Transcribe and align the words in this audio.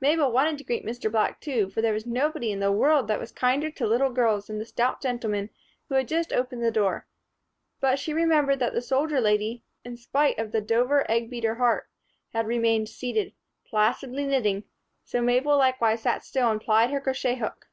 Mabel 0.00 0.32
wanted 0.32 0.56
to 0.56 0.64
greet 0.64 0.86
Mr. 0.86 1.12
Black, 1.12 1.38
too, 1.38 1.68
for 1.68 1.82
there 1.82 1.92
was 1.92 2.06
nobody 2.06 2.50
in 2.50 2.60
the 2.60 2.72
world 2.72 3.08
that 3.08 3.20
was 3.20 3.30
kinder 3.30 3.70
to 3.72 3.86
little 3.86 4.08
girls 4.08 4.46
than 4.46 4.58
the 4.58 4.64
stout 4.64 5.02
gentleman 5.02 5.50
who 5.90 5.96
had 5.96 6.08
just 6.08 6.32
opened 6.32 6.62
their 6.62 6.70
door; 6.70 7.06
but 7.78 7.98
she 7.98 8.14
remembered 8.14 8.58
that 8.58 8.72
the 8.72 8.80
soldier 8.80 9.20
lady 9.20 9.64
(in 9.84 9.98
spite 9.98 10.38
of 10.38 10.50
the 10.50 10.62
Dover 10.62 11.04
egg 11.10 11.28
beater 11.28 11.56
heart) 11.56 11.90
had 12.32 12.46
remained 12.46 12.88
seated, 12.88 13.34
placidly 13.66 14.24
knitting; 14.24 14.64
so 15.04 15.20
Mabel 15.20 15.58
likewise 15.58 16.00
sat 16.00 16.24
still 16.24 16.50
and 16.50 16.58
plied 16.58 16.88
her 16.90 16.98
crochet 17.02 17.34
hook. 17.36 17.66